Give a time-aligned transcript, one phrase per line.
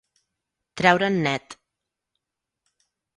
[0.81, 1.57] Treure en net.